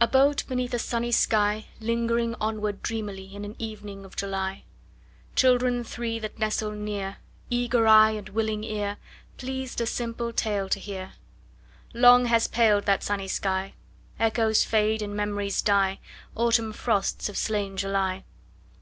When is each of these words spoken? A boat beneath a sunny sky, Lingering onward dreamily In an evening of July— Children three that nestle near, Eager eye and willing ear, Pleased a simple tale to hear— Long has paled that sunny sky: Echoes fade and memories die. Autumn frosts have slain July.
A 0.00 0.08
boat 0.08 0.44
beneath 0.48 0.72
a 0.72 0.78
sunny 0.78 1.12
sky, 1.12 1.66
Lingering 1.78 2.34
onward 2.40 2.82
dreamily 2.82 3.34
In 3.34 3.44
an 3.44 3.56
evening 3.58 4.02
of 4.06 4.16
July— 4.16 4.64
Children 5.36 5.84
three 5.84 6.18
that 6.18 6.38
nestle 6.38 6.70
near, 6.70 7.18
Eager 7.50 7.86
eye 7.86 8.12
and 8.12 8.30
willing 8.30 8.64
ear, 8.64 8.96
Pleased 9.36 9.82
a 9.82 9.86
simple 9.86 10.32
tale 10.32 10.70
to 10.70 10.80
hear— 10.80 11.12
Long 11.92 12.24
has 12.24 12.48
paled 12.48 12.86
that 12.86 13.02
sunny 13.02 13.28
sky: 13.28 13.74
Echoes 14.18 14.64
fade 14.64 15.02
and 15.02 15.14
memories 15.14 15.60
die. 15.60 15.98
Autumn 16.34 16.72
frosts 16.72 17.26
have 17.26 17.36
slain 17.36 17.76
July. 17.76 18.24